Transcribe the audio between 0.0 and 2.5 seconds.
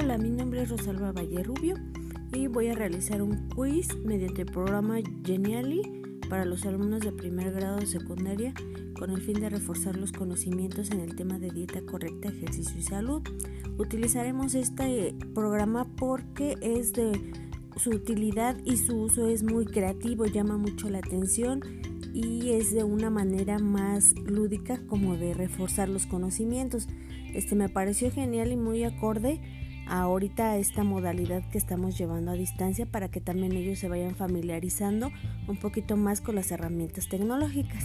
Hola, mi nombre es Rosalba Valle Rubio y